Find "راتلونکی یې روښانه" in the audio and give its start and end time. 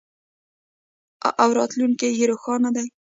1.57-2.69